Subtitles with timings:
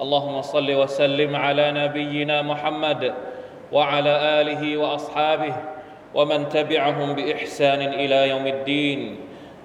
[0.00, 3.14] اللهم صل وسلم على نبينا محمد
[3.72, 5.54] وعلى آله وأصحابه
[6.14, 9.00] ومن تبعهم بإحسان إلى يوم الدين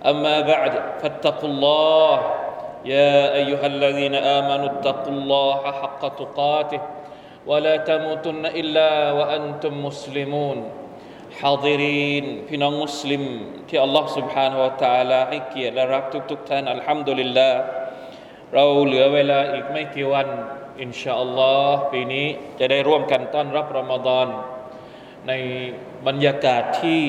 [0.06, 2.16] أما بعد فاتقوا الله
[2.86, 6.82] يا أيها الذين آمنوا اتقوا الله حق تقاته
[7.48, 10.58] ولا تموتن إلا وأنتم مسلمون
[11.42, 13.24] حاضرين พี่น้องมุสลิม
[13.68, 17.60] ที่อัลลอฮ์ سبحانه และ تعالى ให้เกียรติและรักทุกๆท่านอัลฮัมดุลิลลาห์
[18.55, 20.29] เราเหลือเวลาอีกไม่กี่วัน
[20.81, 22.27] อินชาอัลลอฮ์ปีนี้
[22.59, 24.27] จะได้ร่วมกันต้อนรับรอมฎอน
[25.29, 25.33] ใน
[26.07, 27.03] บรรยากาศที่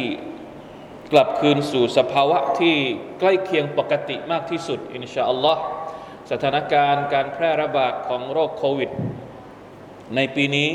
[1.12, 2.75] กลับคืนสู่สภาวะที่
[3.19, 5.62] ใกล้เคียงปกติมากที่สุด อินชาอัลลอฮ์
[6.31, 8.89] สถานการณ์การแพร่ระบาดของโรคโควิด
[10.16, 10.69] ในปีนี้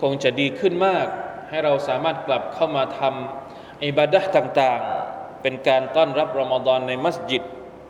[0.00, 1.06] คงจะดีขึ้นมาก
[1.48, 7.42] ให้เราสามารถกลับเข้ามาทำอิบาดะห์ต่างๆ เป็นการต้อนรับรอมฎอนในมัสยิด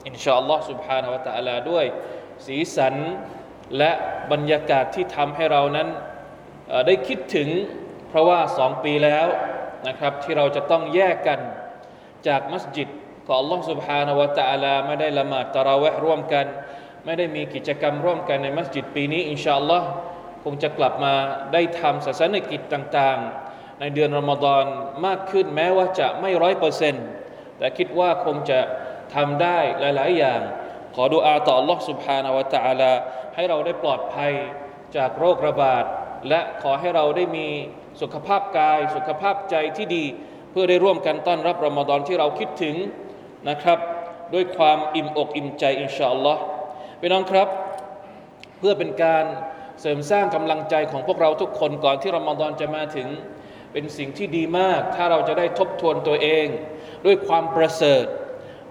[0.07, 1.85] อินชาอัลลอฮ์ سبحانه และ تعالى ด้วย
[2.45, 2.95] สีสัน
[3.77, 3.91] และ
[4.31, 5.87] บรรยากาศที่ทำให้เรานั้น
[6.67, 7.49] เอ่อได้คิดถึง
[8.09, 9.27] เพราะว่าสองปีแล้ว
[9.87, 11.39] นะครับที่เราจะต้องแยกกัน
[12.27, 12.89] จากมัสยิด
[13.25, 16.45] ของอัลลอฮ์ سبحانه และ تعالى ไม่ได้ละหมาดตะเราะเวห์ร่วมกัน
[17.05, 19.87] ไม่ได้มีกิจกรรมร่วมกันในมัสยิดปีนี้ อินชาอัลลอฮ์
[20.43, 21.13] คงจะกลับมา
[21.53, 24.63] ได้ทำศาสนกิจต่างๆ ในเดือนรอมฎอน
[25.05, 27.05] มากขึ้นแม้ว่าจะไม่ร้อยเปอร์เซ็นต์
[27.57, 28.59] แต่คิดว่าคงจะ
[29.15, 30.41] ทำได้หลายๆ อย่าง
[30.95, 32.91] ขอดุอาต่อ Allah سبحانه และ تعالى
[33.35, 34.33] ให้เราได้ปลอดภัย
[34.95, 35.83] จากโรคระบาด
[36.29, 37.47] และขอให้เราได้มี
[38.01, 40.05] สุขภาพกาย สุขภาพใจที่ดี
[40.51, 42.75] เพื่อได้ร่วมกันต้อนรับรอมฎอนที่เราคิดถึง
[43.49, 43.79] นะครับ
[44.33, 46.41] ด้วยความอิ่มอกอิ่มใจอินชาอัลลอฮ์
[46.99, 47.47] พี่น้องครับ
[48.59, 49.25] เพื่อเป็นการ
[49.81, 53.07] เสริมสร้างกำลังใจของพวกเราทุกคนก่อนที่รอมฎอนจะมาถึง
[53.71, 56.47] เป็นสิ่งที่ดีมาก ถ้าเราจะได้ทบทวนตัวเอง
[57.05, 58.05] ด้วยความประเสริฐ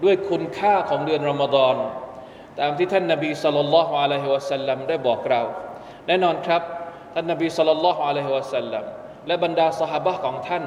[0.03, 1.75] ด้วยคุณค่าของเดือนรอมฎอน
[2.59, 5.41] ตามที่ท่านนบีสุลต่านละฮ์อะลัยฮิวะสัลลัมได้บอกเรา
[6.07, 6.61] แน่นอนครับ
[7.13, 8.83] ท่านนบีสุลต่านละฮ์อะลัยฮิวะสัลลัม
[9.27, 10.63] และบรรดาสหบะของท่าน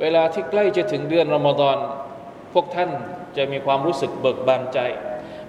[0.00, 1.78] เวลาที่ใกล้จะถึงเดือนรอมฎอน
[2.54, 2.90] พวกท่าน
[3.36, 4.78] จะมีความรู้สึกเบิกบานใจ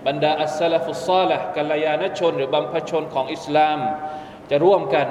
[0.07, 3.79] บรรดาอัสซาลฟุซาละกัลยาณชน หรือบรรพชนของอิสลาม
[4.49, 5.07] จะร่วมกัน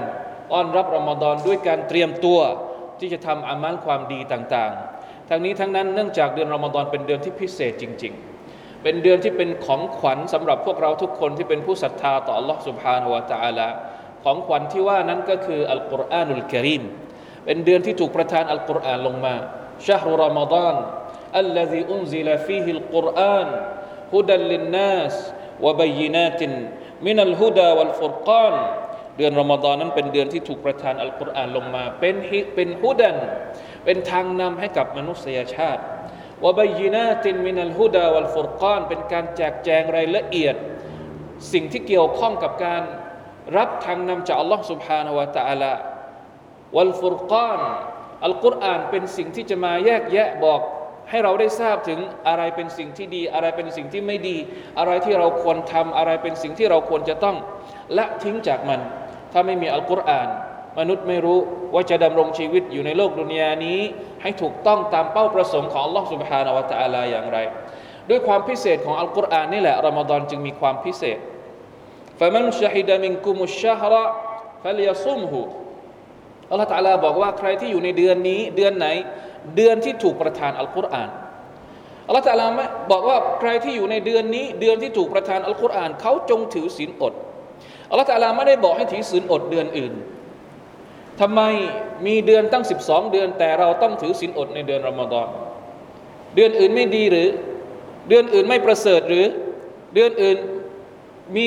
[0.53, 2.41] อ้อนรับรอมฎอนด้วยการเตรียมตัว
[2.99, 4.98] ที่จะทำอามัลความดีต่างๆ
[5.30, 8.14] ทั้งนี้ทั้งนั้นเนื่องจากเดือนรอมฎอนเป็นเดือนที่พิเศษจริง
[8.48, 13.70] ๆ เป็นเดือนที่เป็นของขวัญสำหรับพวกเราทุกคนที่เป็นผู้ศรัทธาต่อ Allah سبحانه และ تعالى
[14.24, 16.84] ของขวัญที่ว่านั้นก็คืออัลกุรอานุลกิริม
[17.46, 19.36] เป็นเดือนที่ถูกประทานอัลกุรอานลงมา
[19.88, 20.76] ชาฮรุรอมฎอน
[21.44, 23.48] الذي أنزل فيه القرآن
[24.14, 25.16] هدى للناس
[25.64, 26.42] وبينات
[27.08, 28.56] من الهدى والفرقان
[29.18, 33.18] เดือนรอมฎอนนั้นเป็นเดือนที่ถูกประทานอัลกุรอานลงมา เป็นฮิเป็นฮุดัน
[33.86, 35.82] เป็นทางนำให้กับมนุษยชาติ
[36.44, 40.56] วะบยินาตินมินัลฮุดาวัลฟุรกานเป็นการแจกแจงรายละเอียด
[41.54, 42.84] สิ่งที่เกี่ยวข้องกับการ
[43.58, 45.74] รับทางนำจากอัลลอฮ์ سبحانه และ تعالى
[46.76, 47.62] วัลฟุรกาน
[48.26, 50.62] อัลกุรอานเป็นสิ่งที่จะมาแยกแยะบอก
[51.10, 54.38] ให้เราได้ทราบถึงอะไรเป็นสิ่งที่ดี อะไรเป็นสิ่งที่ไม่ดี
[54.80, 57.36] อะไรที่เราควรทำอะไรเป็นสิ่งที่เราควรจะต้อง
[57.98, 58.80] ละทิ้งจากมัน
[59.32, 60.28] ถ้าไม่มีอัลกุรอาน
[60.80, 61.40] มนุษย์ไม่รู้
[61.74, 63.80] ว่าจะดำรงชีวิตอยู่ในโลกดุนยานี้
[64.22, 67.38] ให้ถูกต้องตามเป้าประสงค์ของ Allah سبحانه และ تعالى อย่างไร
[68.10, 71.20] ด้วยความพิเศษของอัลกุรอานนี่แหละรอมฎอนจึงมีความพิเศษ
[72.20, 73.94] فمن شهد منكم الشهر
[74.64, 75.34] فليصمه
[76.50, 78.88] อัลลอฮฺตะลาบอกว่าใครที่อยู่ในเดือนนี้เดือนไหน
[79.56, 81.10] เดือนที่ถูกประทานอัลกุรอาน
[82.08, 82.46] อัลลอฮฺตะลา
[82.92, 87.14] บอกว่าใครที่อยู่ในเดือนนี้ เดือนที่ถูกประทานอัลกุรอานเขาจงถือศีลอด
[87.90, 89.94] อัลลอฮฺตะลาไม่ได้บอกให้ถือศีลอดเดือนอื่น
[91.21, 91.41] ทำไม
[92.07, 95.29] มีเดือนตั้ง 12 เดือน แต่เราต้องถือศีลอดในเดือนรอมฎอน
[96.35, 97.29] เดือนอื่นไม่ดีหรือ
[98.09, 99.25] เดือนอื่นไม่ประเสริฐหรือ
[99.95, 100.37] เดือนอื่น
[101.37, 101.45] มี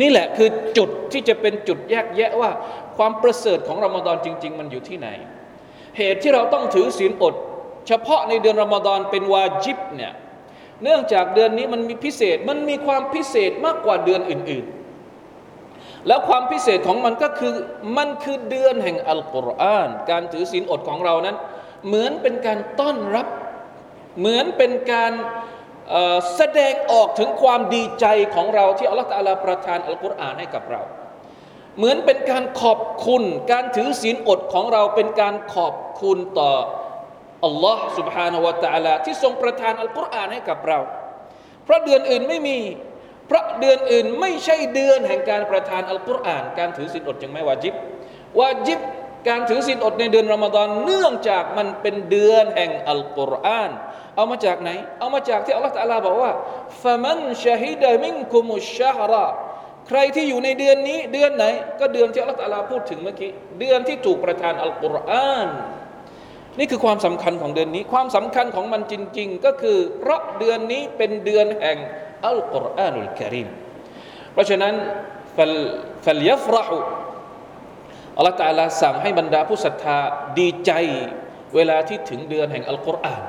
[0.00, 2.50] นี่แหละคือจุดที่จะเป็นจุดแยกแยะว่า
[2.96, 5.08] ความประเสริฐของรอมฎอนจริง ๆ มันอยู่ที่ไหน
[5.98, 7.34] เหตุที่เราต้องถือศีลอด
[7.88, 10.12] เฉพาะในเดือนรอมฎอนเป็นวาจิบเนี่ย
[10.82, 14.77] เนื่องจากเดือนนี้มันมีพิเศษมันมีความพิเศษมากกว่าเดือนอื่น ๆ
[16.07, 17.53] แล้วความพิเศษของมันก็คือ
[17.97, 21.35] มันคือเดือนแห่งอัลกุรอาน การถือศีลอดของเรานั้น
[21.87, 23.27] เหมือนเป็นการต้อนรับ
[24.19, 25.13] เหมือนเป็นการ
[25.89, 30.81] เอ่อแสดงออกถึงความดีใจของเราที่อัลลอฮฺตะอาลาประทานอัลกุรอานให้กับเรา
[31.77, 36.53] เหมือนเป็นการขอบคุณ การถือศีลอดของเราเป็นการขอบคุณต่อ
[37.45, 40.79] อัลลอฮ์ سبحانه และ تعالى ที่ทรงประทานอัลกุรอานให้กับเรา
[41.63, 42.57] เพราะเดือนอื่นไม่มี
[43.28, 47.74] เพราะเดือนอื่นไม่ใช่เดือนแห่งการประทานอัลกุรอาน การถือศีลอดจึงไม่วาจิบ
[48.40, 48.80] วาจิบ
[49.28, 53.70] การถือศีลอดในเดือนรอมฎอนเนื่องจากมันเป็นเดือนแห่งอัลกุรอาน
[54.16, 56.32] เอามาจากไหน เอามาจากที่อัลลอฮฺตะลาบอกว่า
[56.82, 59.26] ฟะมันชาฮิดะมินคุมุชชาฮรา
[59.88, 61.44] ใครที่อยู่ในเดือนนี้เดือนไหน
[61.80, 65.48] ก็เดือนที่อัลลอฮฺตะลาพูดถึงเมื่อกี้เดือนที่ถูกประทานอัลกุรอาน
[66.58, 71.78] นี่คือความสำคัญของเดือนนี้ ความสำคัญของมันจริง ๆ ก็คือเพราะเดือนนี้เป็นเดือนแห่ง
[72.26, 73.48] อัลกุรอานุลกิริม
[74.32, 74.74] เพราะฉะนั้น
[75.36, 75.54] ฟัล
[76.04, 76.78] ฟัลยัฟรหู
[78.16, 79.98] อัลลอฮฺตาลาสั่งให้บรรดาผู้ศรัทธา
[80.38, 80.72] ดีใจ
[81.54, 83.22] เวลาที่ถึงเดือนแห่งอัลกุรอาน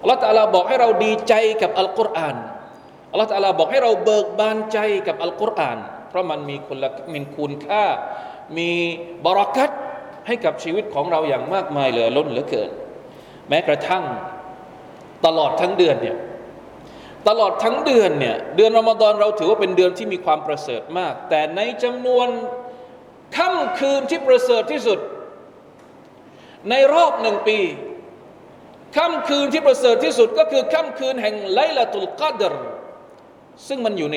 [0.00, 2.36] อัลลอฮฺตาลาบอกให้เราดีใจกับอัลกุรอาน
[3.12, 7.84] อัลลอฮฺตาลาบอกให้เราเบิกบานใจกับอัลกุรอาน เพราะมันมีคุณละมีคุณค่า
[8.58, 8.70] มี
[9.24, 9.70] บารักัต
[10.26, 12.70] ให้กับชีวิตของเราอย่างมากมายเหลือล้นเหลือเกิน
[13.48, 14.04] แม้กระทั่ง
[15.26, 16.16] ตลอดทั้งเดือนเนี่ย
[17.28, 22.28] ตลอดทั้งเดือนเนี่ยเดือนรอมฎอนเราถือว่าเป็นเดือนที่มีความประเสริฐมาก แต่ในจำนวน
[23.36, 24.98] ค่ำคืนที่ประเสริฐที่สุด
[26.70, 27.58] ในรอบหนึ่งปี
[28.96, 32.54] ค่ำคืนที่ประเสริฐที่สุดก็คือค่ำคืนแห่งไลลาตุลกัดร
[33.68, 34.16] ซึ่งมันอยู่ใน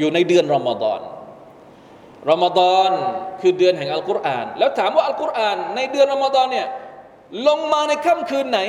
[0.00, 1.00] อยู่ในเดือนรอมฎอน
[2.30, 2.90] รอมฎอน
[3.40, 6.66] คือเดือนแห่งอัลกุรอาน แล้วถามว่าอัลกุรอาน ในเดือนรอมฎอนเนี่ย
[7.48, 8.60] ลงมาในค่ำคืนไหน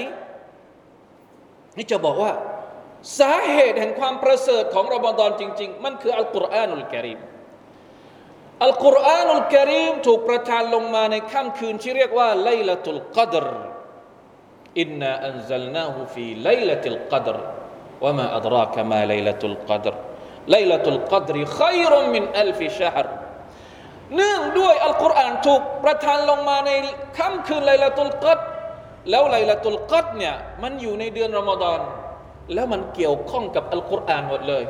[1.77, 2.31] นี่จะบอกว่า
[3.19, 7.19] สาเหตุแห่งความประเสริฐของรอมฎอนจริง ๆ มันคือالقرآن الكريم
[8.63, 20.51] القرآن الكريم ถูกประทานลงมาในค่ำคืนที่เรียกว่าليلة القدر إنا أنزلناه في ليلة القدر وما أدراك ما ليلة القدر ليلة
[20.51, 23.07] القدر خير من ألف شهر
[24.15, 26.71] เนื่องด้วยอัลกุรอานถูกประทานลงมาใน
[27.17, 28.39] ค่ำคืนไลลาตุลกัด
[29.09, 31.79] แล้วไลลาตุลกัดเนี่ยมันอยู่ในเดือนรอมฎอน
[32.53, 34.63] แล้วมันเกี่ยวข้องกับอัลกุรอานหมดเลย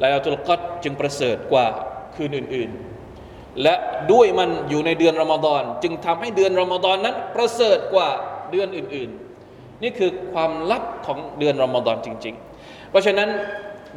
[0.00, 1.66] ไลลาตุลกัดจึงประเสริฐกว่า
[2.14, 2.70] คืนอื่น
[3.14, 3.74] ๆ และ
[4.12, 8.08] ด้วยมันอยู่ในเดือนรอมฎอนจึงทำให้เดือนรอมฎอนนั้นประเสริฐกว่า
[8.50, 9.10] เดือนอื่น
[9.46, 13.28] ๆ นี่คือความลับของเดือนรอมฎอนจริง ๆ เพราะฉะนั้น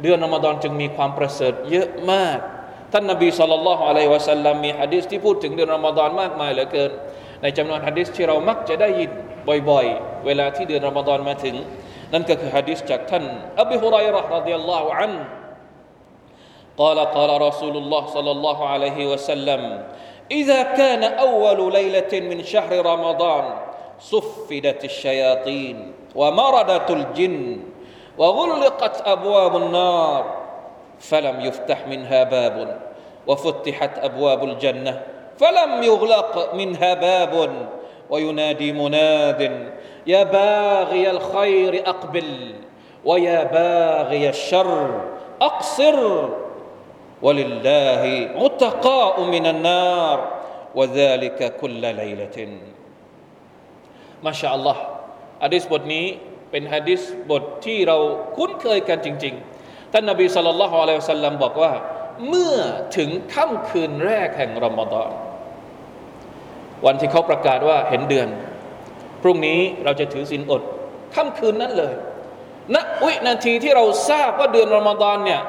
[0.02, 2.38] เดือนรอมฎอนจึงมีความประเสริฐเยอะมาก
[2.92, 6.90] ท่านนบีสุลต่านละฮ์อะลัยวะสัลลัมมีฮะดิษที่พูดถึงเดือนรอมฎอนมากมายเหลือเกิน
[7.42, 9.10] ในจำนวนฮะดิษที่เรามักจะได้ยิน
[9.70, 11.54] บ่อย ๆ เวลาที่เดือนรอมฎอนมาถึง
[12.13, 13.23] นั่นก็คือฮะดิษจากท่าน
[13.61, 15.13] อบีฮุไรร์รดิยัลลอฮุอัน
[16.77, 19.83] قال قال رسول الله صلى الله عليه وسلم
[20.31, 23.45] إذا كان أول ليلة من شهر رمضان
[23.99, 27.61] صفدت الشياطين ومردت الجن
[28.17, 30.43] وغلقت أبواب النار
[30.99, 32.81] فلم يفتح منها باب
[33.27, 35.01] وفتحت ابواب الجنه
[35.37, 37.67] فلم يغلق منها باب
[38.09, 39.69] وينادي مناد
[40.07, 42.29] يا باغي الخير اقبل
[43.05, 45.01] ويا باغي الشر
[45.41, 45.97] اقصر
[47.21, 48.03] ولله
[48.41, 50.17] عتقاء من النار
[50.75, 52.37] وذلك كل ليله
[54.23, 54.77] ما شاء الله
[55.43, 56.05] ฮะดิษบทนี้
[56.51, 57.01] เป็นฮะดิษ
[57.31, 57.97] บทที่เรา
[58.37, 61.71] คุ้นเคยกันจริง ๆท่านนบีสุลต่านละฮ์อะลัยฮิสัลลัมบอกว่า
[62.29, 62.55] เมื่อ
[62.97, 65.09] ถึงค่ำคืนแรกแห่งรอมฎอน
[66.85, 68.27] วันที่เขาประกาศว่าเห็นเดือน
[69.21, 70.61] พรุ่งนี้เราจะถือศีลอด
[71.15, 71.93] ค่ำคืนนั้นเลย
[72.75, 75.41] ณวินาทีที่เราทราบว่าเดือนรอมฎอนเนี่ย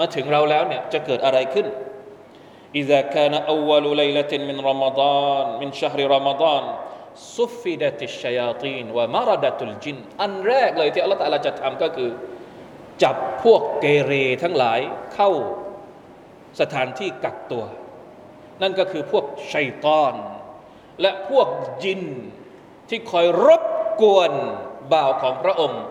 [0.00, 1.66] มาถึงเราแล้วเนี่ยจะเกิดอะไรขึ้น
[2.80, 6.62] إذا كان أول ليلة من رمضان من شهر رمضان
[7.36, 12.10] صفدت الشياطين ومردت الجن อันแรกเลยที่อัลลอฮฺจะทำก็คือ
[13.02, 14.12] จับพวกเกเร
[14.42, 14.80] ทั้งหลาย
[15.14, 15.30] เข้า
[16.60, 17.64] สถานที่กักตัว
[18.62, 20.14] นั่นก็คือพวกชัยตอน
[21.00, 21.48] และพวก
[21.82, 22.02] จิน
[22.89, 23.61] ที่คอยรบ
[24.01, 24.31] กวน
[24.93, 25.81] บ่าวของพระองค์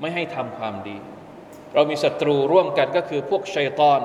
[0.00, 0.96] ไม่ให้ทำความดี
[1.74, 4.00] เรามีศัตรูร่วมกันก็คือพวกชัยตอน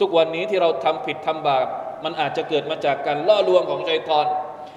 [0.00, 1.66] ทุกวันนี้ที่เราทำผิดทำบาป
[2.04, 4.26] มันอาจจะเกิดมาจากการล่อลวงของชัยตอน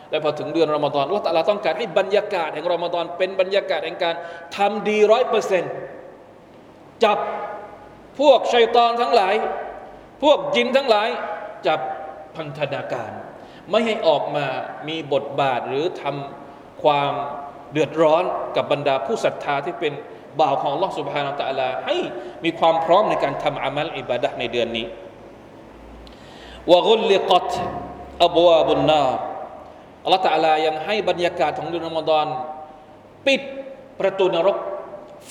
[0.10, 4.16] และพอถึงเดือนรอมฎอนว่าแต่เราต้องการให้บรรยากาศแห่งรอมฎอนเป็นบรรยากาศแห่งการ
[4.58, 5.72] ทำดีร้อยเปอร์เซ็นต์
[7.04, 7.18] จับ
[8.20, 9.36] พวกชัยตอนทั้งหลาย
[10.24, 11.10] พวกจินทั้งหลาย
[11.68, 11.80] จับ
[12.36, 13.12] พันธนาการ
[13.70, 14.46] ไม่ให้ออกมา
[14.88, 16.51] มีบทบาทหรือทำ
[16.84, 17.14] ความ
[17.72, 18.24] เดือดร้อน
[18.56, 19.94] กับบรรดาผู้ศรัทธาที่เป็น
[20.40, 21.98] บ่าวของลอสุบฮานาตะลาให้
[22.44, 24.86] มีความพร้อมในการทำอามัลอิบาดะในเดือนนี้
[26.72, 27.52] วะกุลลิกัต
[28.26, 29.06] อับวาบุนนา
[30.04, 32.28] อัลลอฮฺตะลายังให้บรรยากาศของเดือนอมฎอน
[33.28, 33.42] ปิด
[34.00, 34.58] ประตูนรก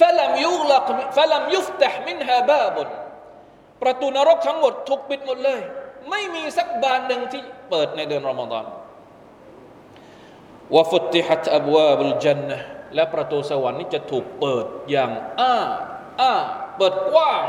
[0.01, 2.89] ฟลัมยุลักฟลัมยุฟตะมินฮาบาบุน
[3.83, 5.61] ประตูนรกทั้งหมดถูกปิดหมดเลย
[6.11, 8.65] ไม่มีสักบานหนึ่งที่เปิดในเดือนรอมฎอน
[10.77, 12.49] วฟุตติฮัตอับวาบุลจัน
[12.95, 15.11] และประตูสวรรค์นี้จะถูกเปิดอย่าง
[15.41, 15.57] อ้า
[16.21, 16.33] อ้า
[16.77, 17.43] เปิดกว้าง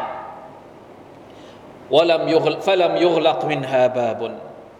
[1.96, 4.32] วลัมยุคฟลัมยุคลักมินฮาบาบน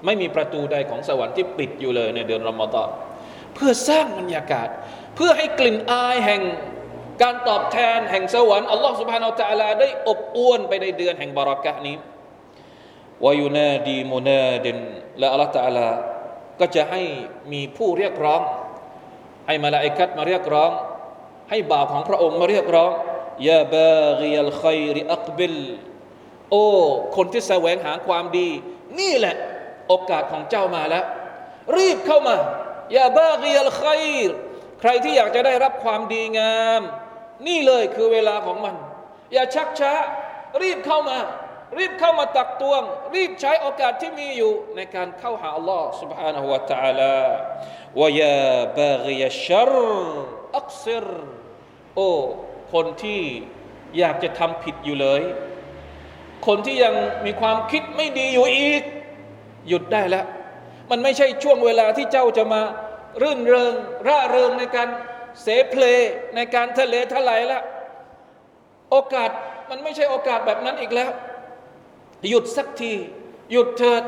[0.06, 2.90] ไม่มีประตูใดของสวรรค์ที่ปิดอยู่เลยในเดือนรอมฎอน
[3.54, 4.68] เพื่อสร้างบรรยากาศ
[5.16, 6.42] เพื่อให้กลิ่นอายแห่ง
[7.22, 11.96] การตอบแทนแห่งสวรรค์อัลลอฮฺสุบฮานาอัลตะลาได้อบอวนไปในเดือนแห่งบารักะนี้
[13.26, 14.78] วายุนาดีมุนาดิน
[15.20, 15.88] และอัลลอฮฺตะลา
[16.62, 17.02] ก็จะให้
[17.52, 18.42] มีผู้เรียกร้อง
[19.48, 20.72] ให้มาลาอิกัดมาเรียกร้อง
[21.50, 22.92] ให้บ่าวของพระองค์มาเรียกร้อง
[23.48, 25.58] ยาบากียัลขัยริอักบิล
[26.52, 26.66] โอ้
[27.16, 28.50] คนที่แสวงหาความดี
[29.00, 29.36] นี่แหละ
[29.88, 31.06] โอกาสของเจ้ามาแล้ว
[31.78, 32.38] รีบเข้ามา
[32.98, 34.30] ยาบากียัลขัยร
[34.80, 36.82] ใครที่อยากจะได้รับความดีงาม
[37.48, 38.76] นี่เลยคือเวลาของมัน
[39.34, 39.94] อย่าชักช้า
[40.62, 41.18] รีบเข้ามา
[41.79, 42.83] รีบเข้ามาตักตวง
[43.15, 47.17] รีบใช้โอกาสที่มีอยู่ในการเข้าหาอัลลอฮ์ سبحانه และ تعالى
[48.01, 48.41] วยา
[48.79, 49.73] บากียชัร
[50.59, 51.07] อักซิร
[51.95, 52.11] โอ้
[52.73, 53.23] คนที่
[53.99, 55.23] อยากจะทำผิดอยู่เลย
[56.47, 56.95] คนที่ยัง
[57.27, 58.83] มีความคิดไม่ดีอยู่อีก
[59.69, 60.27] หยุดได้แล้ว
[60.91, 62.63] มันไม่ใช่ช่วงเวลาที่เจ้าจะมา
[63.23, 63.75] รื่นเริง
[64.09, 64.89] ร่าเริงในการ
[65.43, 65.83] เสเพล
[66.37, 67.61] ในการทะเลทลายละ
[68.91, 69.31] โอกาส
[69.71, 71.11] มันไม่ใช่โอกาสแบบนั้นอีกแล้ว
[72.29, 72.95] หยุดสักที
[73.53, 74.03] หยุดเถิด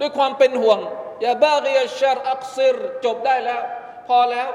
[0.00, 0.78] ด้วยความเป็นห่วง
[1.20, 3.60] อย่าบ้าเรียชาร์อักซิรจบได้แล้ว
[4.08, 4.48] พอแล้ว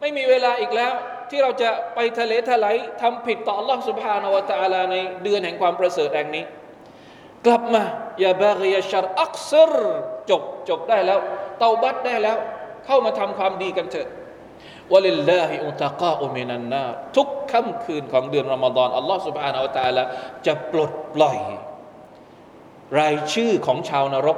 [0.00, 0.92] ไม่มีเวลาอีกแล้ว
[1.30, 6.44] ที่เราจะไปทะเลทลายทำผิดต่อ Allah سبحانه และ تعالى ในเดือนแห่งความประเสริฐแห่งนี้
[7.46, 7.82] กลับมา
[8.20, 9.74] อย่าบาเรียชาร์อักซิร
[10.30, 11.18] จบจบได้แล้ว
[11.58, 12.36] เตาบัตได้แล้ว
[12.86, 14.08] เข้ามาทำความดีกันเถอะ
[14.92, 16.84] วะลิลลาฮิอุตะกาอุมินันนา
[17.16, 20.02] ทุกค่ำคืนของเดือนรอมฎอนอัลลอฮ์ سبحانه และ تعالى
[20.46, 21.38] จะปลดปล่อย
[22.99, 24.37] รายชื่อของชาวนรก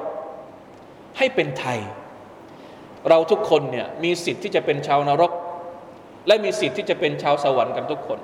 [1.18, 1.80] ให้เป็นไทย
[3.10, 5.32] เราทุกคนเนี่ยมีสิทธิ์ที่จะเป็นชาวนรก
[6.28, 8.20] และมีสิทธิ์ที่จะเป็นชาวสวรรค์กันทุกคน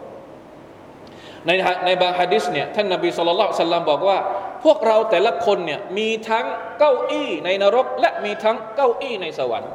[1.46, 1.51] ใน
[1.86, 4.17] ในบางฮะดิษเนี่ยท่านนบีสุลต่านสัลลัมบอกว่า
[4.63, 6.46] พวกเราแต่ละคนเนี่ยมีทั้ง
[6.79, 9.72] เก้าอี้ในนรก และมีทั้งเก้าอี้ในสวรรค์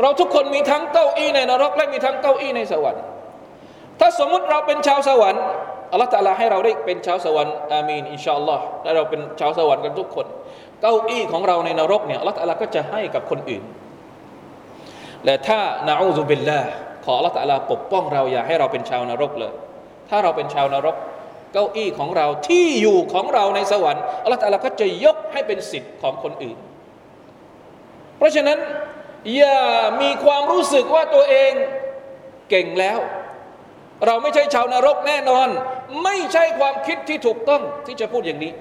[0.00, 3.02] เราทุกคนมีทั้งเก้าอี้ในนรก และมีทั้งเก้าอี้ในสวรรค์
[4.00, 5.42] ถ้าสมมุติเราเป็นชาวสวรรค์
[5.92, 10.26] อัลลอฮฺตะลาให้เราได้เป็นชาวสวรรค์อามีนอินชาอัลลอฮ์และเราเป็นชาวสวรรค์กันทุกคน
[10.82, 13.62] เก้าอี้ของเราในนรกเนี่ยอัลลอฮฺตะลาก็จะให้กับคนอื่น
[15.24, 16.60] และถ้านาอูซุบิลลา
[17.04, 19.52] ขออัลลอฮฺตะลาปกป้องเราอย่าให้เราเป็นชาวนรกเลย
[20.08, 20.96] ถ้าเราเป็นชาวนรก
[21.52, 26.58] เก้าอี้ของเราที่อยู่ของเราในสวรรค์อัลลอฮฺตะลาก็จะยกให้เป็นสิทธิ์ของคนอื่น
[28.18, 28.58] เพราะฉะนั้น
[29.36, 29.60] อย่า
[30.00, 31.52] มีความรู้สึกว่าตัวเอง
[32.50, 32.98] เก่งแล้ว
[34.06, 35.48] เราไม่ใช่ชาวนรกแน่นอน
[36.04, 38.52] ไม่ใช่ความคิดที่ถูกต้องที่จะพูดอย่างนี้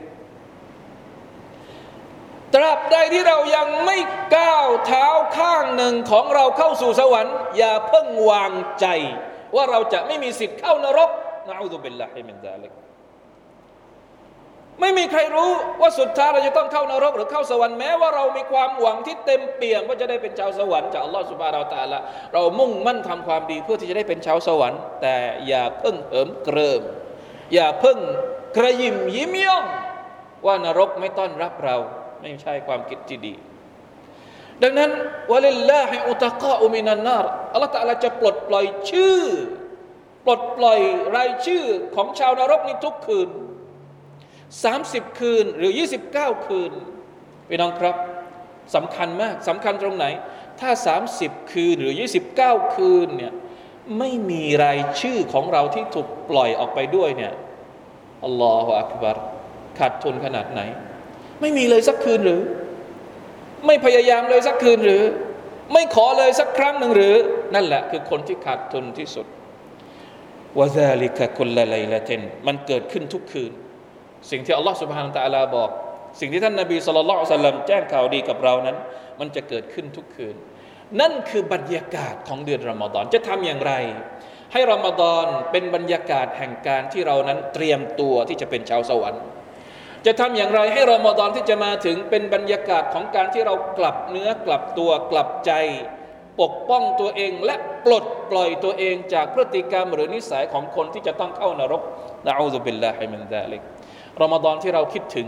[2.53, 3.97] ตราบใดที่เรายังไม่
[4.37, 5.05] ก้าวเท้า
[5.37, 8.85] ข้างหนึ่งของเราเข้าสู่สวรรค์ อย่าเพิ่งวางใจ
[9.55, 11.09] ว่าเราจะไม่มีสิทธิ์เข้านรก
[11.47, 12.84] นะอูซุบิลลาฮิมินซาลิก
[14.81, 15.51] ไม่มีใครรู้
[15.81, 21.99] ว่าสุดท้ายเราจะต้องเข้านรกหรือเข้าสวรรค์แม้ว่าเรามีความหวังที่เต็มเปี่ยมว่าจะได้เป็นชาวสวรรค์จากอัลลอฮฺสุบฮานาอัลตะละ
[22.33, 25.15] เรามุ่งมั่นทำความดีเพื่อที่จะได้เป็นชาวสวรรค์ แต่
[25.47, 26.81] อย่าเพิ่งเหิมเกริม
[27.53, 27.97] อย่าเพิ่ง
[28.57, 29.65] กระยิมยิ้มย่อง
[30.45, 31.75] ว่านรกไม่ต้อนรับเรา
[32.21, 33.33] ไม่ใช่ความคิดที่ดี
[34.63, 34.91] ดังนั้น
[35.31, 39.21] วะลิลลาฮิอุตะกาอุมินันนารอัลลอฮฺตะลาจะปลดปล่อยชื่อ
[40.25, 40.79] ปลดปล่อย
[41.15, 41.63] รายชื่อ
[41.95, 43.29] ของชาวนรกนี้ทุกคืน
[44.53, 45.71] 30 คืนหรือ
[46.09, 46.71] 29 คืน
[47.49, 47.95] พี่น้องครับ
[48.75, 50.05] สำคัญมากสำคัญตรงไหน
[50.59, 50.69] ถ้า
[51.11, 51.93] 30 คืนหรือ
[52.35, 53.33] 29 คืนเนี่ย
[53.99, 57.33] ไม่มีรายชื่อของเราที่ถูกปล่อยออกไปด้วยเนี่ย
[58.25, 59.17] อัลลอฮฺอักบัร
[59.79, 60.61] ขาดทุนขนาดไหน
[61.41, 62.41] ไม่มีเลยสักคืนหรือ
[63.65, 65.03] ไม่พยายามเลยสักคืนหรือ
[65.73, 67.15] ไม่ขอเลยสักครั้งหนึ่งหรือ
[67.55, 69.25] นั่นแหละคือคนที่ขาดทุนที่สุด
[70.59, 73.51] วะซาลิกะคุลละไลละเทนมันเกิดขึ้นทุกคืน
[74.31, 75.69] สิ่งที่อัลลอฮฺสุบฮานตะอัลาบอก
[76.19, 78.77] สิ่งที่ท่านนบีสุลต่านสัลลัมแจ้งข่าวดีกับเรานั้น
[79.19, 80.35] มันจะเกิดขึ้นทุกคืน
[81.01, 83.73] นั่นคือบรรยากาศของเดือนรอมฎอนจะทำอย่างไร
[84.53, 89.23] ให้รอมฎอนเป็นบรรยากาศแห่งการที่เรานั้นเตรียมตัวที่จะเป็นชาวสวรรค์
[90.05, 95.51] จะทำอย่างไรให้รอมฎอนที่จะมาถึงเป็นบรรยากาศของการที่เรากลับเนื้อกลับตัวกลับใจ
[96.41, 97.55] ปกป้องตัวเองและ
[97.85, 101.81] ปลดปล่อยตัวเองจากพฤติกรรมหรือนิสัยของคนที่จะต้องเข้านรก
[102.27, 103.61] نعوذ بالله من ذلك
[104.21, 105.27] รอมฎอนที่เราคิดถึง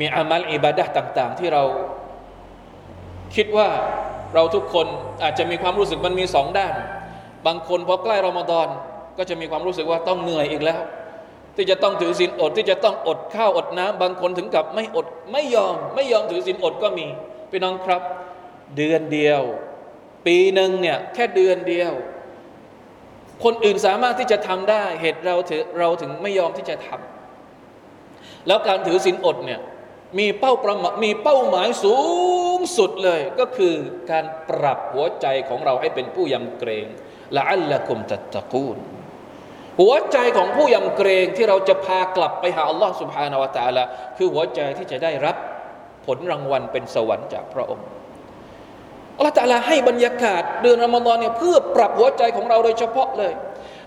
[0.00, 1.62] มีعمل عبادةต่าง ๆ ที่เรา
[3.36, 3.68] คิดว่า
[4.34, 4.86] เราทุกคน
[5.22, 6.74] อาจจะมีความรู้สึกมันมีสองด้าน
[7.46, 8.68] บางคนพอใกล้รอมฎอน
[9.18, 10.80] ก็จะมีความรู้สึกว่าต้องเหนื่อยอีกแล้ว
[11.56, 17.06] ที่จะต้องถือศีลอดที่จะต้องอดข้าวอดน้ำบางคนถึงกับไม่อดไม่ยอม ไม่ยอมถือศีลอดก็มี
[17.50, 18.02] พี่น้องครับ
[18.76, 19.42] เดือนเดียว
[20.26, 21.92] ปีหนึ่งเนี่ยแค่เดือนเดียว
[23.44, 27.13] คนอื่นสามารถที่จะทำได้เหตุเราถือเราถึงไม่ยอมที่จะทำ
[28.46, 29.60] แล้วการถือศีลอดเนี่ย
[30.18, 31.96] มีเป้าประมามีเป้าหมายสู
[32.56, 33.74] งสุดเลย ก็คือ
[34.10, 36.86] การปรับหัวใจของเราให้เป็นผู้ยำเกรง
[37.36, 38.78] ละอัลละกุมตัตตะกูล
[39.80, 43.84] หัวใจของผู้ยำเกรงที่เราจะพากลับไปหาอัลลอฮ์สุบฮานาวะตาละ
[44.16, 45.36] คือหัวใจที่จะได้รับ
[46.06, 47.86] ผลรางวัลเป็นสวรรค์จากพระองค์
[49.16, 53.32] อัลลอฮ์ตาลาให้บรรยากาศเดือนรอมฎอนเนี่ยเพื่อปรับหัวใจของเราโดยเฉพาะเลย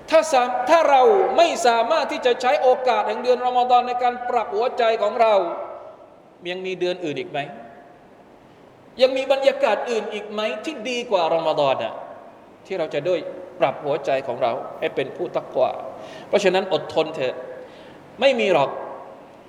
[0.10, 0.22] ถ้า
[0.70, 1.02] ถ้าเรา
[1.38, 5.34] ไม่สามารถที่จะใช้โอกาสแห่งเดือนรอมฎอนในการปรับหัวใจของเรา
[6.50, 7.40] ยังมีเดือนอื่นอีกไหม
[9.02, 11.94] ยังมีบรรยากาศอื่นอีกไหม ที่ดีกว่ารอมฎอนอะ
[12.66, 13.20] ที่เราจะด้วย
[13.60, 15.72] ปรับหัวใจของเรา ให้เป็นผู้ตักกว่า
[16.28, 17.36] เพราะฉะนั้นอดทนเถอะ
[18.22, 18.70] ไม่มีหรอก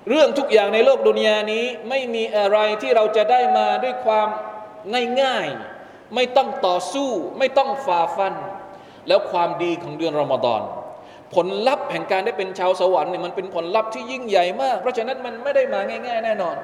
[0.09, 4.27] เรื่องทุกอย่างในโลกดุนยานี้ ไม่มีอะไรที่เราจะได้มาด้วยความ
[5.21, 8.33] ง่ายๆ ไม่ต้องต่อสู้ ไม่ต้องฝ่าฟัน
[9.09, 10.63] แล้วความดีของเดือนรอมฎอน
[11.35, 16.55] ผลลัพธ์แห่งการได้เป็นชาวสวรรค์เนี่ยมันเป็นผลลัพธ์ที่ยิ่งใหญ่มาก เพราะฉะนั้นมันไม่ได้มาง่าย ๆ แน่นอน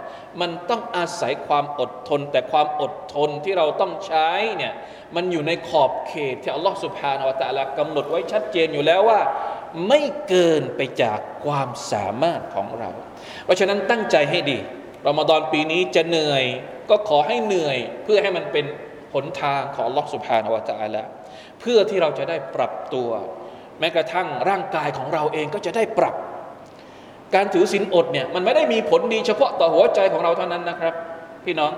[0.41, 4.73] มันต้องอาศัยความอดทน แต่ความอดทนที่เราต้องใช้เนี่ย
[5.15, 9.21] มันอยู่ในขอบเขตที่อัลลอฮฺสุบฮานาวะตะลากำหนดไว้ชัดเจนอยู่แล้วว่า
[9.87, 12.89] ไม่เกินไปจากความสามารถของเรา
[13.45, 14.59] เพราะฉะนั้นตั้งใจให้ดี
[15.07, 16.43] รอมฎอนปีนี้จะเหนื่อย
[16.89, 18.65] ก็ขอให้เหนื่อยเพื่อให้มันเป็น
[19.13, 21.03] หนทางของอัลลอฮฺสุบฮานาวะตะลา
[21.59, 23.09] เพื่อที่เราจะได้ปรับตัว
[23.79, 26.15] แม้กระทั่งร่างกายของเราเองก็จะได้ปรับ
[27.35, 30.93] การถือศีลอดเนี่ยมันไม่ได้มีผลดีเฉพาะต่อหัวใจของเราเท่านั้นนะครับ
[31.45, 31.71] พี่น้อง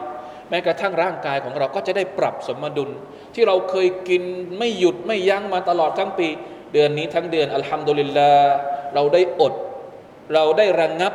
[0.50, 2.90] แม้กระทั่งร่างกายของเราก็จะได้ปรับสมดุล
[3.36, 4.24] ที่เราเคยกิน
[4.58, 6.28] ไม่หยุดไม่ยั้งมาตลอดทั้งปี
[6.74, 8.32] เดือนนี้ทั้งเดือนอัลฮัมดุลิลลา
[8.96, 9.54] เราได้อด
[10.34, 11.14] เราได้ระงงับ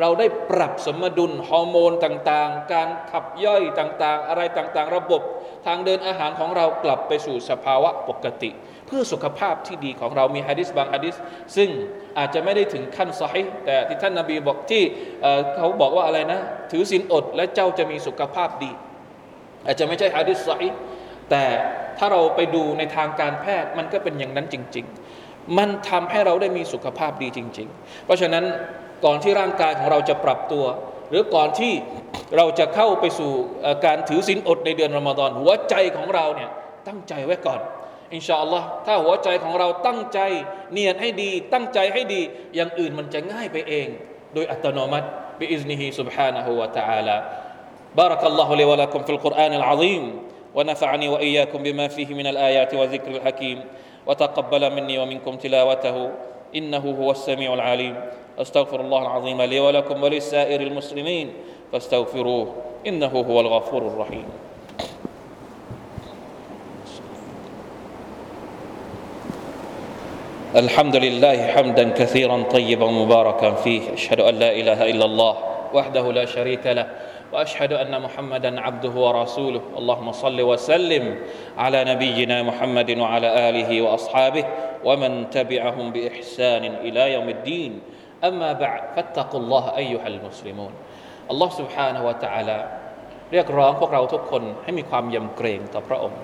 [0.00, 5.22] เราได้ปรับสมดุลฮอร์โมนต่างๆ การขับย่อยต่างๆ อะไรต่างๆ ระบบ
[5.66, 8.50] ทางเดินอาหารของเรากลับไปสู่สภาวะปกติ
[8.86, 11.14] เพื่อสุขภาพที่ดีของเรามีฮะดิษบางฮะดิษ
[11.56, 11.68] ซึ่ง
[12.18, 14.82] อาจจะไม่ได้ถึงขั้นซอฮีแต่ที่ท่านนาบีบอกที่
[15.56, 18.72] เขาบอกว่าอะไรนะ ถือศีลอดและเจ้าจะมีสุขภาพดี
[19.66, 20.68] อาจจะไม่ใช่ฮะดิษซอฮี
[21.30, 21.44] แต่
[21.98, 24.86] ถ้าเราไปดูในทางการแพทย์มันก็เป็นอย่างนั้นจริง
[25.22, 28.44] ๆ มันทำให้เราได้มีสุขภาพดีจริง ๆ เพราะฉะนั้น
[29.05, 30.65] ก่อนที่ร่างกายของเราจะปรับตัว
[31.09, 31.73] หรือก่อนที่
[32.37, 33.31] เราจะเข้าไปสู่
[33.85, 36.49] การถือศีลอดในเดือนรอมฎอนหัวใจของเราเนี่ย
[36.87, 37.59] ตั้งใจไว้ก่อน
[38.13, 40.19] อินชาอัลลอฮ์ถ้าหัวใจของเราตั้งใจ
[40.73, 42.21] เนียนให้ดี ตั้งใจให้ดี
[42.55, 43.87] อย่างอื่นมันจะง่ายไปเอง
[44.33, 45.07] โดยอัตโนมัติ
[45.39, 47.17] บิอิซนิฮิ سبحانه และ تعالى
[48.01, 50.03] بارك الله لي ولكم في القرآن العظيم
[50.55, 53.57] ونفعني وإياكم بما فيه من الآيات وذكر الحكيم
[54.07, 55.97] وتقبل مني ومنكم تلاوته
[56.55, 57.95] إنه هو السميع العليم
[58.38, 61.32] أستغفر الله العظيم لي ولكم ولسائر المسلمين
[61.72, 62.54] فاستغفروه
[62.86, 64.24] إنه هو الغفور الرحيم.
[70.56, 73.92] الحمد لله حمدا كثيرا طيبا مباركا فيه.
[73.92, 75.36] أشهد أن لا إله إلا الله
[75.74, 76.86] وحده لا شريك له
[77.32, 79.60] وأشهد أن محمدا عبده ورسوله.
[79.78, 81.18] اللهم صل وسلم
[81.58, 84.44] على نبينا محمد وعلى آله وأصحابه
[84.84, 87.80] ومن تبعهم بإحسان إلى يوم الدين.
[88.27, 90.73] اما بعد فاتقوا الله ايها المسلمون
[91.31, 92.57] الله سبحانه وتعالى
[93.31, 96.19] เรียกร้องพวกเราทุกคนให้มีความยำเกรงต่อพระองค์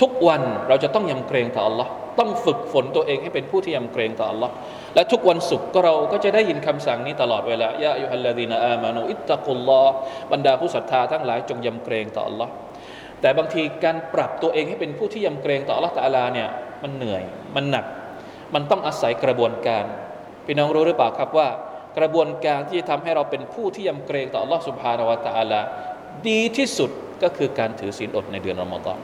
[0.00, 4.50] ทุกวันเราจะต้องยำเกรงต่อ Allah ต้องฝึกฝนตัวเองให้เป็นผู้ที่ยำเกรงต่อ Allah
[4.94, 9.82] และทุกวันศุกร์ก็เราก็จะได้ยินคำสั่งนี้ตลอดเวลายะยุฮัลลดีนอามานุอิตตะกุลลอ
[10.32, 12.48] บรรดาผู้ศรัทธาทั้งหลายจงยำเกรงต่อ Allah
[13.20, 16.48] แต่บางทีการปรับตัวเองให้เป็นผู้ที่ยำเกรงต่อ Allah ตาลาเนี่ย
[16.82, 17.22] มันเหนื่อย
[17.56, 17.86] มันหนัก
[18.54, 19.84] มันต้องอาศัยกระบวนการ
[20.45, 21.49] พี่น้องรู้หรือเปล่าครับว่า
[21.97, 25.61] กระบวนการที่จะทำให้เราเป็นผู้ที่ยำเกรงต่อ Allah สุบฮานาวะตาลา
[26.27, 26.89] ดีที่สุด
[27.23, 28.99] ก็คือการถือศีลอดในเดือนรอมฎอน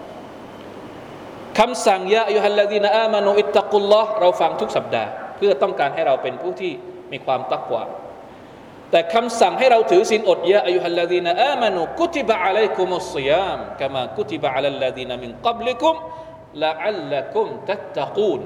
[1.59, 6.71] คำสั่งยะอยุฮัลลดีนอามานุอิตตะกุลลอฮ์เราฟังทุกสัปดาห์ เพื่อต้องการให้เราเป็นผู้ที่
[7.11, 7.83] มีความตักวา
[8.91, 15.95] แต่คำสั่งให้เราถือศีลอดยะอายุฮัลลดีนอามานุกุติบะอะลัยกุมุสซิยามกามากุติบะอะลัลลดีนมินกับลิกุม
[16.63, 18.41] ละอัลลักุมตัตตะกูน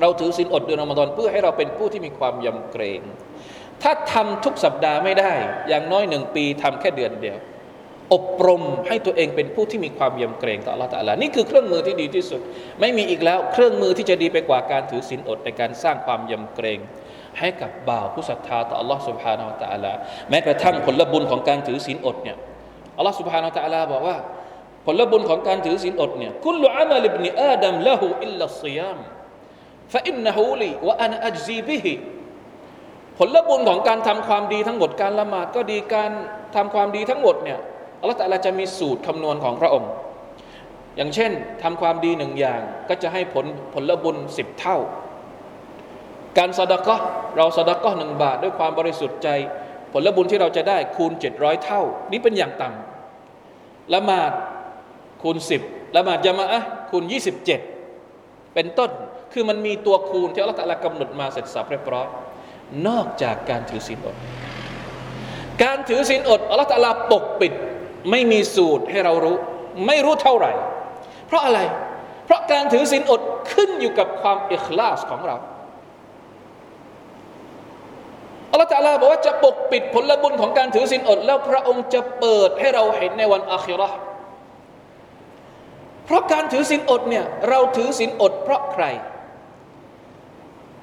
[0.00, 3.00] เราถือศีลอดเดือนอมฎอนเพื่อให้เราเป็นผู้ที่มีความยำเกรง
[3.82, 5.32] ถ้าทำทุกสัปดาห์ไม่ได้
[5.68, 7.38] อย่างน้อยหนึ่งปีทำแค่เดือนเดียว
[8.14, 12.40] อบรมให้ตัวเองเป็นผู้ที่มีความยำเกรงต่อ Allah ตาลานี่คือเครื่องมือที่ดีที่สุด
[12.80, 16.78] ไม่มีอีกแล้วเครื่องมือที่จะดีไปกว่าการถือศีลอดในการสร้างความยำเกรง
[17.38, 19.92] ให้กับบ่าวผู้ศรัทธาต่อ Allah سبحانه และ تعالى
[20.30, 22.36] แม้กระทั่งผลบุญของการถือศีลอดเนี่ย
[23.00, 24.16] Allah سبحانه และ تعالى บอกว่า
[24.86, 28.98] ผลบุญของการถือศีลอดเนี่ยกุลอามัลบินอาดัมละหูอิลลัสซิยาม
[29.93, 31.93] ฟะอินนะฮูลีวะอันอัจซีบิฮิ
[33.17, 36.11] ผลบุญของการทำความดีทั้งหมดการละหมาดก็ดีการ
[36.55, 37.59] ทำความดีทั้งหมดเนี่ย
[37.99, 39.91] อัลลอฮฺต่ละจะมีสูตรคำนวณของพระองค์
[40.97, 41.31] อย่างเช่น
[41.63, 44.77] ทำความดีหนึ่งอย่างก็จะให้ผลผลบุญสิบเท่า
[46.37, 46.95] การสดก็
[47.37, 49.29] เราสดก็หนึ่งบาทด้วยความบริสุทธิ์ใจ
[49.93, 54.31] ผลบุญที่เราจะได้คูณเจ็ดร้อยเท่า นี่เป็นอย่างต่ำละหมาด
[55.21, 55.61] คูณสิบ
[55.95, 57.59] ละหมาดยามะคูณยี่สิบเจ็ด
[58.55, 58.91] เป็นต้น
[59.33, 62.07] คือมันมีตัวคูณที่อัลลอฮฺตะลากำหนดมาเสร็จสับเรียบร้อย
[62.87, 64.15] นอกจากการถือศีลอด
[65.63, 67.53] การถือศีลอดอัลลอฮฺตะลาปกปิด
[68.11, 69.37] ไม่มีสูตรให้เรารู้
[69.87, 70.51] ไม่รู้เท่าไหร่
[71.27, 71.59] เพราะอะไร
[72.25, 73.21] เพราะการถือศีลอด
[73.53, 75.35] ขึ้นอยู่กับความอิคลาสของเรา
[78.51, 84.12] อัลลอฮฺตะลาบอกว่าจะปกปิดผลบุญของการถือศีลอด แล้วพระองค์จะเปิดให้เราเห็นในวันอาคิรอเพ
[86.13, 88.85] ราะการถือศีลอดเนี่ยเราถือศีลอดเพราะใคร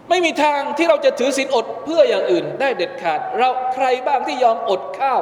[0.08, 5.20] ไม่มีทางที่เราจะถือศีลอดเพื่ออย่างอื่นได้เด็ดขาด เราใครบ้างที่ยอมอดข้าว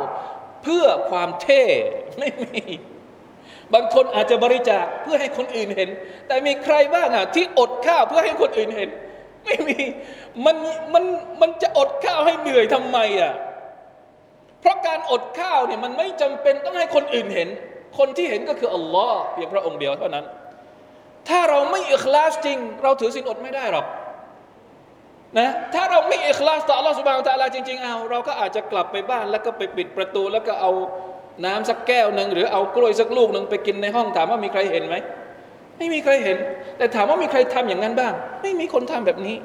[0.62, 1.62] เพื่อความเท่
[2.18, 2.62] ไม่มี
[3.75, 5.88] บางคนอาจจะบริจาคเพื่อให้คนอื่นเห็น
[6.27, 8.90] แต่มีใครบ้างอะที่อดข้าวเพื่อให้คนอื่นเห็น
[9.44, 9.81] ไม่มี
[10.47, 10.57] มัน
[10.94, 11.05] มัน
[11.40, 13.33] มันจะอดข้าวให้เหนื่อยทำไมอะ
[14.61, 17.49] เพราะการอดข้าวเนี่ยมันไม่จำเป็นต้องให้คนอื่นเห็น
[17.98, 20.24] คนที่เห็นก็คืออัลลอฮ์เพียงพระองค์เดียวเท่านั้น
[21.29, 23.87] ถ้าเราไม่อิคลาสจริง เราถือสินอดไม่ได้หรอก
[25.38, 30.72] นะถ้าเราไม่อิคลาสต่ออัลลอฮ์สุบานตะลาจริงๆเอาเราก็อาจจะกลับไปบ้านแล้วก็ไปปิดประตู แล้วก็เอา
[31.44, 34.96] น้ำสักแก้วหนึ่งหรือเอากล้วยสักลูกหนึ่งไปกินในห้องถามว่ามีใครเห็นไหม
[35.79, 36.37] ไม่มีใครเห็น
[36.79, 39.37] แต่ถามว่ามีใครทำอย่างนั้นบ้าง ไม่มีคนทำแบบนี้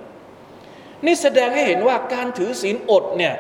[1.05, 3.33] นี่แสดงให้เห็นว่าการถือศีลอดเนี่ย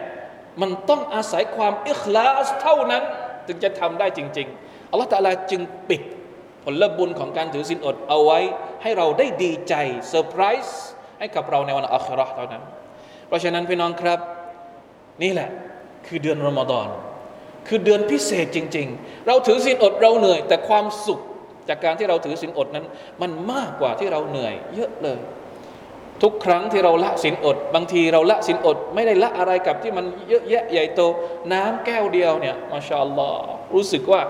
[0.61, 3.03] มันต้องอาศัยความอิคลาสเท่านั้น
[3.47, 4.62] ถึงจะทำได้จริง ๆ
[4.93, 6.01] อัลลอฮฺตะลาจึงปิด
[6.63, 8.39] ผลบุญของการถือศีลอดเอาไว้
[8.81, 9.73] ให้เราได้ดีใจ
[10.09, 10.83] เซอร์ไพรส์
[11.19, 12.63] ให้กับเราในวันอัคราเท่านั้น
[13.27, 14.19] เพราะฉะนั้นพี่น้องครับ
[15.23, 15.49] นี่แหละ
[16.07, 16.87] คือเดือนรอมฎอน
[17.67, 21.19] คือเดือนพิเศษจริง ๆ เราถือศีลอดเราเหนื่อย แต่ความสุข
[21.69, 22.85] จากการที่เราถือศีลอดนั้น
[23.21, 25.19] มันมากกว่าที่เราเหนื่อย เยอะเลย
[26.23, 31.01] ทุกครั้งที่เราละศีลอด บางทีเราละศีลอด ไม่ได้ละอะไรกับที่มันเยอะแยะใหญ่โต
[31.53, 33.41] น้ำแก้วเดียวเนี่ยมาชาอัลลอฮ์
[33.73, 34.21] รู้สึกว่า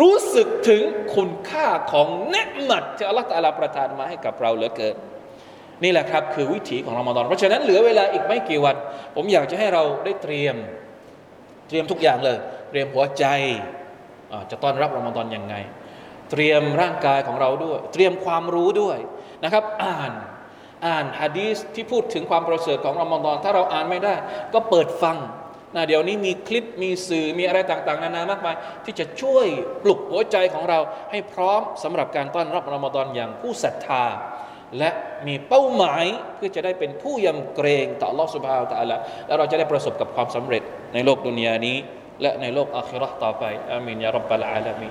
[0.00, 0.82] รู้สึกถึง
[1.14, 4.96] คุณค่าของเนืหมัดที่อัลลอฮฺตาลาประทานมาให้กับเราเหลือเกิน
[5.84, 8.76] นี่แหละครับคือวิถีของรอมฎอนเพราะฉะนั้นเหลือเวลาอีกไม่กี่วัน
[9.14, 10.56] ผมอยากจะให้เราได้เตรียม
[11.68, 12.38] เตรียมทุกอย่างเลย
[12.70, 13.24] เตรียมหัวใจ
[14.50, 15.54] จะต้อนรับรอมฎอนยังไง
[16.30, 18.98] เตรียมร่างกายของเราด้วย เตรียมความรู้ด้วย
[19.44, 20.12] นะครับ อ่าน
[20.86, 24.14] อ่านฮะดีสที่พูดถึงความประเสริฐของรอมฎอนถ้าเราอ่านไม่ได้
[24.54, 25.16] ก็เปิดฟัง
[25.74, 28.54] นะเดี๋ยวนี้มีคลิปมีสื่อมีอะไรต่างๆ นานามากมาย
[28.84, 29.46] ที่จะช่วย
[29.84, 30.78] ปลุกหัวใจของเรา
[31.10, 34.04] ให้พร้อมสำหรับการต้อนรับรอมฎอนอย่างผู้ศรัทธา
[34.78, 34.90] และ
[35.26, 36.04] มีเป้าหมาย
[36.36, 40.62] เพื่อจะได้เป็นผู้ยำเกรงต่อลอสุภาวตาละแล้วเราจะได้ประสบกับความสำเร็จ
[40.94, 41.76] ในโลกดุนยานี้
[42.22, 44.90] และในโลกอาคิรอต่อไปอามินยารบบะลอาลามี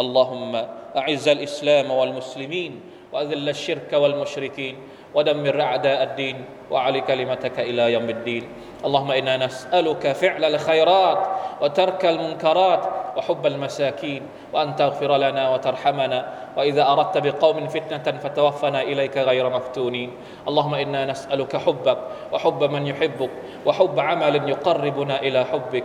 [0.00, 0.64] اللهم
[0.96, 2.80] أعز الإسلام والمسلمين
[3.12, 4.76] وأذل الشرك والمشركين
[5.14, 8.48] ودمر أعداء الدين وعلي كلمتك إلى يوم الدين.
[8.84, 11.22] اللهم إنا نسألك فعل الخيرات
[11.60, 12.84] وترك المنكرات
[13.16, 16.20] وحب المساكين وأن تغفر لنا وترحمنا.
[16.56, 20.10] وإذا أردت بقوم فتنة فتوفنا إليك غير مفتونين.
[20.48, 21.98] اللهم إنا نسألك حبك
[22.32, 23.30] وحب من يحبك
[23.66, 25.84] وحب عمل يقربنا إلى حبك.